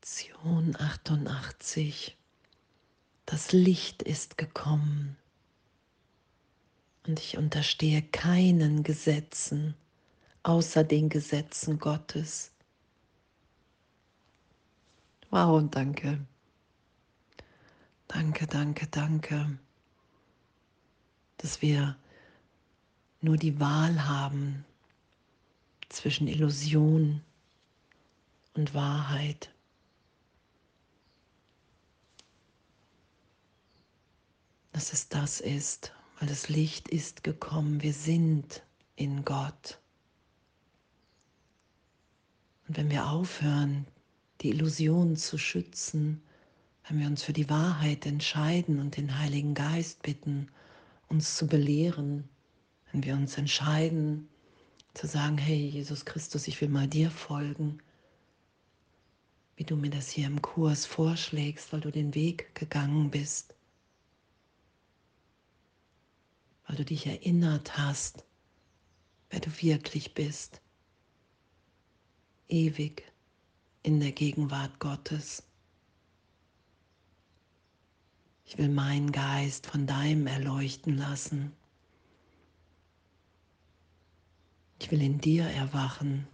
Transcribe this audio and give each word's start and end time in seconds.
Lektion 0.00 0.74
88. 0.78 2.16
Das 3.26 3.52
Licht 3.52 4.02
ist 4.02 4.38
gekommen 4.38 5.18
und 7.06 7.20
ich 7.20 7.36
unterstehe 7.36 8.00
keinen 8.00 8.82
Gesetzen 8.82 9.74
außer 10.42 10.84
den 10.84 11.10
Gesetzen 11.10 11.78
Gottes. 11.78 12.50
Wow, 15.28 15.58
und 15.58 15.74
danke. 15.76 16.18
Danke, 18.08 18.46
danke, 18.46 18.86
danke, 18.86 19.58
dass 21.36 21.60
wir 21.60 21.94
nur 23.20 23.36
die 23.36 23.60
Wahl 23.60 24.08
haben 24.08 24.64
zwischen 25.90 26.26
Illusion 26.26 27.20
und 28.54 28.72
Wahrheit. 28.72 29.50
Dass 34.80 34.94
es 34.94 35.10
das 35.10 35.40
ist, 35.42 35.92
weil 36.18 36.28
das 36.30 36.48
Licht 36.48 36.88
ist 36.88 37.22
gekommen. 37.22 37.82
Wir 37.82 37.92
sind 37.92 38.62
in 38.96 39.26
Gott. 39.26 39.78
Und 42.66 42.78
wenn 42.78 42.88
wir 42.88 43.10
aufhören, 43.10 43.86
die 44.40 44.48
Illusion 44.48 45.16
zu 45.16 45.36
schützen, 45.36 46.22
wenn 46.88 46.98
wir 46.98 47.08
uns 47.08 47.22
für 47.22 47.34
die 47.34 47.50
Wahrheit 47.50 48.06
entscheiden 48.06 48.80
und 48.80 48.96
den 48.96 49.18
Heiligen 49.18 49.52
Geist 49.52 50.00
bitten, 50.00 50.48
uns 51.08 51.36
zu 51.36 51.46
belehren, 51.46 52.26
wenn 52.90 53.04
wir 53.04 53.12
uns 53.16 53.36
entscheiden 53.36 54.30
zu 54.94 55.06
sagen, 55.06 55.36
hey 55.36 55.58
Jesus 55.66 56.06
Christus, 56.06 56.48
ich 56.48 56.58
will 56.62 56.70
mal 56.70 56.88
dir 56.88 57.10
folgen, 57.10 57.82
wie 59.56 59.64
du 59.64 59.76
mir 59.76 59.90
das 59.90 60.08
hier 60.08 60.26
im 60.26 60.40
Kurs 60.40 60.86
vorschlägst, 60.86 61.70
weil 61.70 61.82
du 61.82 61.90
den 61.90 62.14
Weg 62.14 62.54
gegangen 62.54 63.10
bist, 63.10 63.54
weil 66.70 66.76
du 66.76 66.84
dich 66.84 67.04
erinnert 67.04 67.76
hast, 67.76 68.24
wer 69.28 69.40
du 69.40 69.50
wirklich 69.60 70.14
bist, 70.14 70.60
ewig 72.46 73.02
in 73.82 73.98
der 73.98 74.12
Gegenwart 74.12 74.78
Gottes. 74.78 75.42
Ich 78.44 78.56
will 78.56 78.68
meinen 78.68 79.10
Geist 79.10 79.66
von 79.66 79.88
deinem 79.88 80.28
erleuchten 80.28 80.96
lassen. 80.96 81.50
Ich 84.78 84.92
will 84.92 85.02
in 85.02 85.20
dir 85.20 85.46
erwachen. 85.46 86.28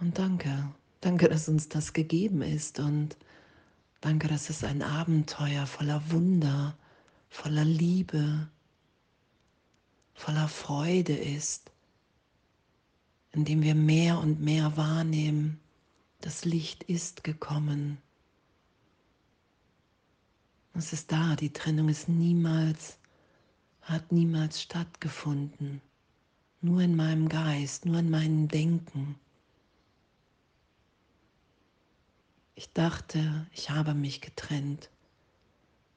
Und 0.00 0.16
danke, 0.16 0.72
danke, 1.02 1.28
dass 1.28 1.46
uns 1.46 1.68
das 1.68 1.92
gegeben 1.92 2.40
ist 2.40 2.78
und 2.78 3.18
danke, 4.00 4.28
dass 4.28 4.48
es 4.48 4.64
ein 4.64 4.80
Abenteuer 4.80 5.66
voller 5.66 6.10
Wunder 6.10 6.74
ist 6.78 6.87
voller 7.28 7.64
Liebe, 7.64 8.48
voller 10.14 10.48
Freude 10.48 11.16
ist, 11.16 11.70
indem 13.32 13.62
wir 13.62 13.74
mehr 13.74 14.18
und 14.18 14.40
mehr 14.40 14.76
wahrnehmen, 14.76 15.60
das 16.20 16.44
Licht 16.44 16.82
ist 16.84 17.22
gekommen. 17.24 17.98
Es 20.74 20.92
ist 20.92 21.10
da, 21.12 21.36
die 21.36 21.52
Trennung 21.52 21.88
ist 21.88 22.08
niemals, 22.08 22.98
hat 23.82 24.12
niemals 24.12 24.62
stattgefunden. 24.62 25.80
Nur 26.60 26.80
in 26.80 26.96
meinem 26.96 27.28
Geist, 27.28 27.86
nur 27.86 27.98
in 27.98 28.10
meinem 28.10 28.48
Denken. 28.48 29.16
Ich 32.54 32.72
dachte, 32.72 33.46
ich 33.52 33.70
habe 33.70 33.94
mich 33.94 34.20
getrennt. 34.20 34.90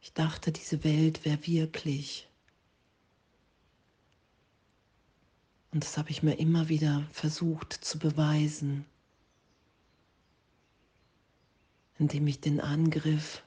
Ich 0.01 0.13
dachte, 0.13 0.51
diese 0.51 0.83
Welt 0.83 1.25
wäre 1.25 1.45
wirklich. 1.45 2.27
Und 5.71 5.83
das 5.83 5.97
habe 5.97 6.09
ich 6.09 6.23
mir 6.23 6.33
immer 6.33 6.67
wieder 6.67 7.07
versucht 7.11 7.73
zu 7.73 7.97
beweisen, 7.97 8.85
indem 11.97 12.27
ich 12.27 12.41
den 12.41 12.59
Angriff, 12.59 13.43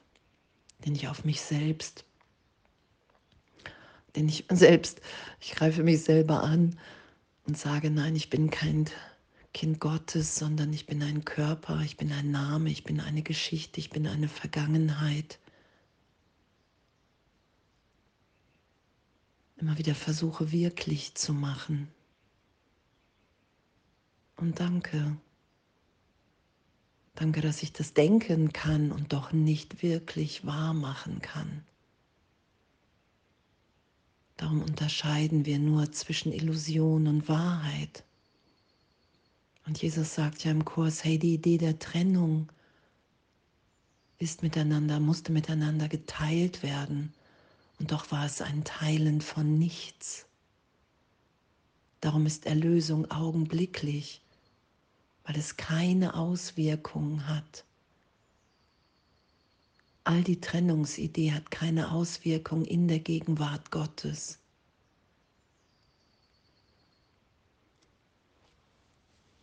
den 0.84 0.94
ich 0.94 1.08
auf 1.08 1.24
mich 1.24 1.42
selbst, 1.42 2.04
den 4.16 4.28
ich 4.28 4.46
selbst, 4.50 5.00
ich 5.40 5.52
greife 5.52 5.82
mich 5.82 6.02
selber 6.04 6.42
an 6.42 6.78
und 7.46 7.58
sage, 7.58 7.90
nein, 7.90 8.16
ich 8.16 8.30
bin 8.30 8.48
kein 8.48 8.88
Kind 9.52 9.80
Gottes, 9.80 10.36
sondern 10.36 10.72
ich 10.72 10.86
bin 10.86 11.02
ein 11.02 11.24
Körper, 11.24 11.80
ich 11.80 11.96
bin 11.96 12.12
ein 12.12 12.30
Name, 12.30 12.70
ich 12.70 12.84
bin 12.84 13.00
eine 13.00 13.22
Geschichte, 13.22 13.80
ich 13.80 13.90
bin 13.90 14.06
eine 14.06 14.28
Vergangenheit. 14.28 15.38
Immer 19.64 19.78
wieder 19.78 19.94
versuche 19.94 20.52
wirklich 20.52 21.14
zu 21.14 21.32
machen. 21.32 21.88
Und 24.36 24.60
danke. 24.60 25.16
Danke, 27.14 27.40
dass 27.40 27.62
ich 27.62 27.72
das 27.72 27.94
denken 27.94 28.52
kann 28.52 28.92
und 28.92 29.14
doch 29.14 29.32
nicht 29.32 29.82
wirklich 29.82 30.44
wahr 30.44 30.74
machen 30.74 31.22
kann. 31.22 31.64
Darum 34.36 34.60
unterscheiden 34.60 35.46
wir 35.46 35.58
nur 35.58 35.90
zwischen 35.92 36.32
Illusion 36.32 37.06
und 37.06 37.26
Wahrheit. 37.30 38.04
Und 39.64 39.80
Jesus 39.80 40.14
sagt 40.14 40.44
ja 40.44 40.50
im 40.50 40.66
Kurs, 40.66 41.04
hey, 41.04 41.18
die 41.18 41.32
Idee 41.32 41.56
der 41.56 41.78
Trennung 41.78 42.52
ist 44.18 44.42
miteinander, 44.42 45.00
musste 45.00 45.32
miteinander 45.32 45.88
geteilt 45.88 46.62
werden. 46.62 47.14
Und 47.78 47.90
doch 47.90 48.10
war 48.10 48.24
es 48.24 48.40
ein 48.40 48.64
Teilen 48.64 49.20
von 49.20 49.58
nichts. 49.58 50.26
Darum 52.00 52.26
ist 52.26 52.46
Erlösung 52.46 53.10
augenblicklich, 53.10 54.20
weil 55.24 55.36
es 55.36 55.56
keine 55.56 56.14
Auswirkungen 56.14 57.28
hat. 57.28 57.64
All 60.04 60.22
die 60.22 60.38
Trennungsidee 60.38 61.32
hat 61.32 61.50
keine 61.50 61.90
Auswirkung 61.90 62.66
in 62.66 62.88
der 62.88 62.98
Gegenwart 62.98 63.70
Gottes. 63.70 64.38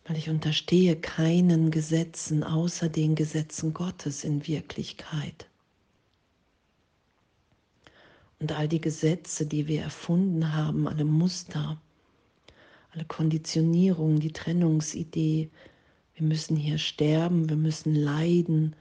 Weil 0.04 0.16
ich 0.16 0.30
unterstehe 0.30 0.96
keinen 0.96 1.72
Gesetzen 1.72 2.44
außer 2.44 2.88
den 2.88 3.16
Gesetzen 3.16 3.74
Gottes 3.74 4.22
in 4.22 4.46
Wirklichkeit. 4.46 5.48
Und 8.42 8.50
all 8.50 8.66
die 8.66 8.80
Gesetze, 8.80 9.46
die 9.46 9.68
wir 9.68 9.82
erfunden 9.82 10.52
haben, 10.52 10.88
alle 10.88 11.04
Muster, 11.04 11.80
alle 12.90 13.04
Konditionierungen, 13.04 14.18
die 14.18 14.32
Trennungsidee, 14.32 15.48
wir 16.16 16.26
müssen 16.26 16.56
hier 16.56 16.78
sterben, 16.78 17.48
wir 17.48 17.54
müssen 17.54 17.94
leiden. 17.94 18.74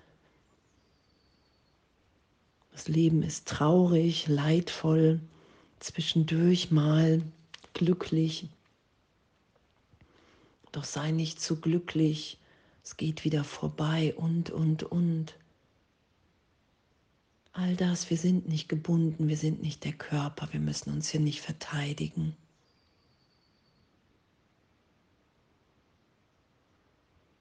Das 2.72 2.88
Leben 2.88 3.22
ist 3.22 3.48
traurig, 3.48 4.28
leidvoll, 4.28 5.20
zwischendurch 5.80 6.72
mal 6.72 7.22
glücklich. 7.76 8.50
Doch 10.72 10.86
sei 10.86 11.12
nicht 11.12 11.40
zu 11.40 11.62
glücklich, 11.62 12.40
es 12.84 12.98
geht 12.98 13.24
wieder 13.26 13.44
vorbei 13.44 14.16
und, 14.18 14.50
und, 14.50 14.82
und. 14.82 15.36
All 17.54 17.76
das, 17.76 18.10
wir 18.10 18.18
sind 18.18 18.48
nicht 18.48 18.70
gebunden, 18.70 19.28
wir 19.28 19.36
sind 19.36 19.62
nicht 19.62 19.84
der 19.84 19.94
Körper, 19.94 20.52
wir 20.54 20.60
müssen 20.62 20.94
uns 20.94 21.10
hier 21.10 21.20
nicht 21.20 21.42
verteidigen. 21.42 22.36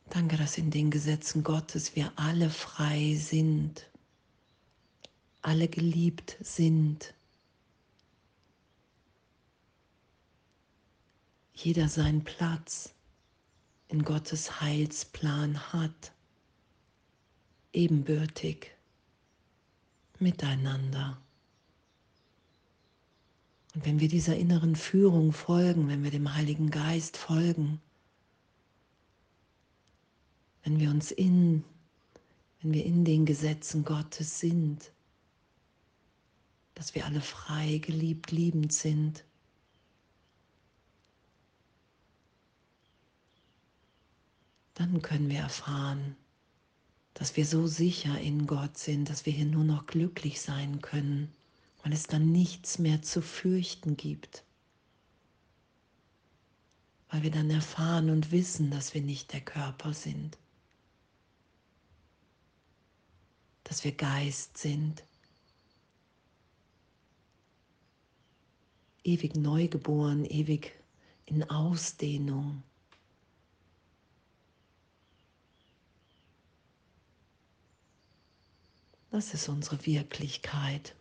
Danke, 0.09 0.37
dass 0.37 0.59
in 0.59 0.73
den 0.73 0.91
Gesetzen 0.91 1.45
Gottes 1.45 1.95
wir 1.95 2.13
alle 2.17 2.51
frei 2.51 3.15
sind, 3.15 3.89
alle 5.43 5.69
geliebt 5.69 6.37
sind. 6.41 7.15
Jeder 11.55 11.89
seinen 11.89 12.25
Platz 12.25 12.93
in 13.87 14.03
Gottes 14.03 14.61
Heilsplan 14.61 15.73
hat, 15.73 16.13
ebenbürtig 17.73 18.73
miteinander. 20.21 21.19
Und 23.75 23.87
wenn 23.87 24.01
wir 24.01 24.09
dieser 24.09 24.37
inneren 24.37 24.77
Führung 24.77 25.33
folgen, 25.33 25.89
wenn 25.89 26.03
wir 26.03 26.11
dem 26.11 26.35
Heiligen 26.35 26.71
Geist 26.71 27.17
folgen, 27.17 27.81
wenn 30.65 30.79
wir 30.79 30.91
uns 30.91 31.11
in, 31.11 31.65
wenn 32.61 32.73
wir 32.73 32.85
in 32.85 33.05
den 33.05 33.27
Gesetzen 33.27 33.85
Gottes 33.85 34.41
sind, 34.41 34.93
dass 36.75 36.95
wir 36.95 37.05
alle 37.07 37.21
frei, 37.21 37.79
geliebt, 37.79 38.31
liebend 38.33 38.73
sind, 38.73 39.25
dann 44.75 45.03
können 45.03 45.29
wir 45.29 45.41
erfahren, 45.41 46.17
dass 47.15 47.37
wir 47.37 47.45
so 47.45 47.67
sicher 47.67 48.19
in 48.21 48.47
Gott 48.47 48.79
sind, 48.79 49.11
dass 49.11 49.27
wir 49.27 49.33
hier 49.33 49.47
nur 49.47 49.65
noch 49.65 49.87
glücklich 49.87 50.41
sein 50.41 50.81
können, 50.81 51.33
weil 51.83 51.93
es 51.93 52.05
dann 52.05 52.31
nichts 52.33 52.79
mehr 52.79 53.03
zu 53.03 53.23
fürchten 53.23 53.97
gibt. 53.97 54.45
Weil 57.09 57.23
wir 57.23 57.31
dann 57.31 57.51
erfahren 57.51 58.11
und 58.11 58.31
wissen, 58.31 58.71
dass 58.71 58.95
wir 58.95 59.03
nicht 59.03 59.33
der 59.33 59.41
Körper 59.41 59.93
sind, 59.93 60.39
dass 63.65 63.85
wir 63.85 63.93
Geist 63.93 64.59
sind, 64.59 65.05
ewig 69.05 69.35
neugeboren, 69.35 70.25
ewig 70.25 70.73
in 71.27 71.49
Ausdehnung. 71.49 72.63
Das 79.11 79.35
ist 79.35 79.49
unsere 79.49 79.85
Wirklichkeit. 79.87 80.95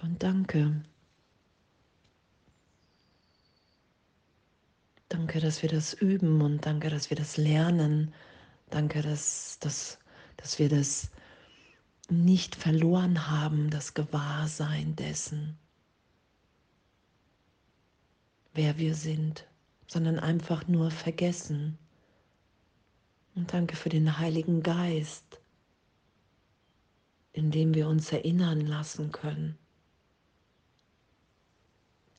Und 0.00 0.22
danke. 0.22 0.82
Danke, 5.10 5.40
dass 5.40 5.60
wir 5.60 5.68
das 5.68 5.92
üben 5.92 6.40
und 6.40 6.64
danke, 6.64 6.88
dass 6.88 7.10
wir 7.10 7.16
das 7.16 7.36
lernen. 7.36 8.14
Danke, 8.70 9.02
dass, 9.02 9.58
dass, 9.60 9.98
dass 10.38 10.58
wir 10.58 10.70
das 10.70 11.10
nicht 12.08 12.56
verloren 12.56 13.30
haben, 13.30 13.68
das 13.68 13.92
Gewahrsein 13.92 14.96
dessen, 14.96 15.58
wer 18.54 18.78
wir 18.78 18.94
sind, 18.94 19.46
sondern 19.86 20.18
einfach 20.18 20.66
nur 20.66 20.90
vergessen. 20.90 21.76
Und 23.34 23.52
danke 23.52 23.76
für 23.76 23.90
den 23.90 24.18
Heiligen 24.18 24.62
Geist, 24.62 25.41
in 27.32 27.50
dem 27.50 27.74
wir 27.74 27.88
uns 27.88 28.12
erinnern 28.12 28.60
lassen 28.60 29.10
können. 29.10 29.58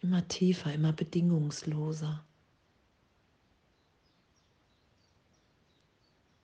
Immer 0.01 0.27
tiefer, 0.27 0.73
immer 0.73 0.91
bedingungsloser. 0.91 2.23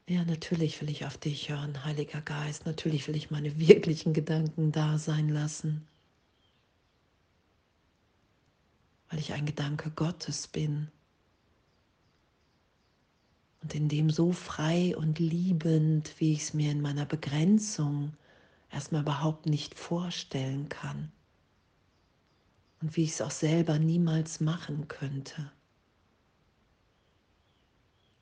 Ja, 0.07 0.23
natürlich 0.25 0.81
will 0.81 0.89
ich 0.89 1.05
auf 1.05 1.17
dich 1.17 1.49
hören, 1.49 1.83
Heiliger 1.83 2.21
Geist. 2.21 2.65
Natürlich 2.65 3.07
will 3.07 3.15
ich 3.15 3.29
meine 3.29 3.59
wirklichen 3.59 4.13
Gedanken 4.13 4.71
da 4.71 4.97
sein 4.97 5.29
lassen. 5.29 5.87
Weil 9.09 9.19
ich 9.19 9.33
ein 9.33 9.45
Gedanke 9.45 9.91
Gottes 9.91 10.47
bin. 10.47 10.89
Und 13.61 13.75
in 13.75 13.89
dem 13.89 14.09
so 14.09 14.31
frei 14.31 14.95
und 14.95 15.19
liebend, 15.19 16.13
wie 16.17 16.33
ich 16.33 16.41
es 16.41 16.53
mir 16.53 16.71
in 16.71 16.81
meiner 16.81 17.05
Begrenzung 17.05 18.13
erstmal 18.71 19.01
überhaupt 19.01 19.45
nicht 19.45 19.77
vorstellen 19.77 20.69
kann. 20.69 21.11
Und 22.81 22.95
wie 22.95 23.03
ich 23.03 23.11
es 23.11 23.21
auch 23.21 23.31
selber 23.31 23.77
niemals 23.79 24.39
machen 24.39 24.87
könnte. 24.87 25.51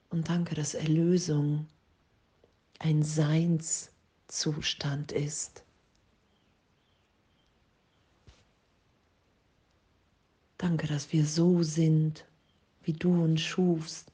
Und 0.10 0.30
danke, 0.30 0.56
dass 0.56 0.74
Erlösung 0.74 1.68
ein 2.80 3.04
Seinszustand 3.04 5.12
ist. 5.12 5.64
Danke, 10.58 10.88
dass 10.88 11.14
wir 11.14 11.26
so 11.26 11.62
sind, 11.62 12.26
wie 12.82 12.94
du 12.94 13.24
uns 13.24 13.42
schufst. 13.42 14.12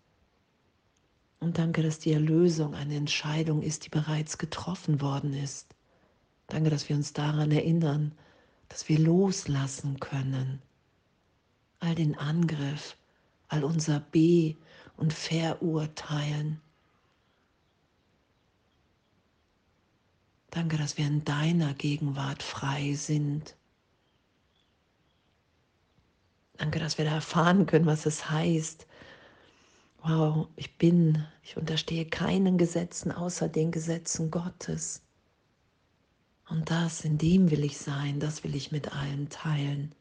Und 1.40 1.58
danke, 1.58 1.84
dass 1.84 2.00
die 2.00 2.12
Erlösung 2.12 2.74
eine 2.74 2.96
Entscheidung 2.96 3.62
ist, 3.62 3.86
die 3.86 3.90
bereits 3.90 4.38
getroffen 4.38 5.00
worden 5.02 5.34
ist. 5.34 5.73
Danke, 6.48 6.70
dass 6.70 6.90
wir 6.90 6.96
uns 6.96 7.14
daran 7.14 7.52
erinnern, 7.52 8.14
dass 8.70 8.90
wir 8.90 9.00
loslassen 9.00 10.00
können. 10.00 10.62
All 11.80 11.96
den 11.96 12.18
Angriff, 12.18 12.98
all 13.48 13.64
unser 13.64 14.00
Be- 14.00 14.56
und 14.98 15.14
Verurteilen. 15.14 16.62
Danke, 20.50 20.78
dass 20.78 20.98
wir 20.98 21.08
in 21.08 21.24
deiner 21.26 21.74
Gegenwart 21.74 22.44
frei 22.44 22.94
sind. 22.94 23.56
Danke, 26.58 26.80
dass 26.80 26.98
wir 26.98 27.06
da 27.06 27.16
erfahren 27.16 27.66
können, 27.66 27.88
was 27.88 28.06
es 28.06 28.30
heißt. 28.30 28.88
Wow, 30.04 30.48
ich 30.56 30.78
bin, 30.78 31.26
ich 31.44 31.58
unterstehe 31.58 32.06
keinen 32.06 32.58
Gesetzen 32.58 33.12
außer 33.12 33.50
den 33.50 33.72
Gesetzen 33.72 34.32
Gottes. 34.32 35.03
Und 36.54 36.70
das, 36.70 37.04
in 37.04 37.18
dem 37.18 37.50
will 37.50 37.64
ich 37.64 37.80
sein, 37.80 38.20
das 38.20 38.44
will 38.44 38.54
ich 38.54 38.72
mit 38.72 38.94
allen 38.94 39.28
teilen. 39.28 39.96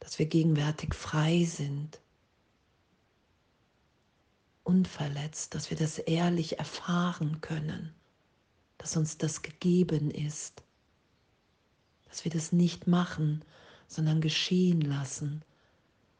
Dass 0.00 0.18
wir 0.18 0.26
gegenwärtig 0.26 0.94
frei 0.94 1.44
sind, 1.44 1.98
unverletzt, 4.64 5.54
dass 5.54 5.70
wir 5.70 5.78
das 5.78 5.96
ehrlich 5.98 6.58
erfahren 6.58 7.40
können, 7.40 7.94
dass 8.76 8.98
uns 8.98 9.16
das 9.16 9.40
gegeben 9.40 10.10
ist, 10.10 10.62
dass 12.10 12.24
wir 12.26 12.30
das 12.30 12.52
nicht 12.52 12.86
machen, 12.86 13.42
sondern 13.86 14.20
geschehen 14.20 14.82
lassen 14.82 15.42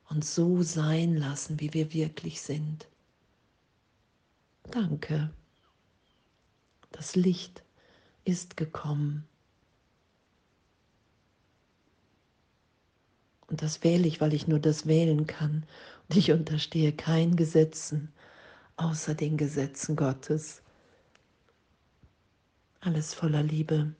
und 0.09 0.25
so 0.25 0.63
sein 0.63 1.15
lassen, 1.15 1.61
wie 1.61 1.75
wir 1.75 1.93
wirklich 1.93 2.41
sind. 2.41 2.89
Danke. 4.71 5.31
Das 6.91 7.17
Licht 7.17 7.63
ist 8.29 8.57
gekommen. 8.57 9.27
Und 13.49 13.63
das 13.63 13.83
wähle 13.83 14.07
ich, 14.07 14.21
weil 14.21 14.35
ich 14.35 14.47
nur 14.47 14.59
das 14.59 14.87
wählen 14.87 15.27
kann. 15.27 15.65
Und 16.09 16.17
ich 16.17 16.31
unterstehe 16.33 16.93
keinen 16.93 17.37
Gesetzen 17.37 18.13
außer 18.79 19.15
den 19.15 19.37
Gesetzen 19.37 19.97
Gottes. 19.97 20.63
Alles 22.81 23.15
voller 23.15 23.43
Liebe. 23.43 23.95